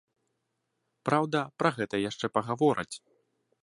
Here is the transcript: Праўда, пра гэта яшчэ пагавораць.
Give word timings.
Праўда, 1.11 1.39
пра 1.61 1.69
гэта 1.79 1.95
яшчэ 2.09 2.35
пагавораць. 2.39 2.93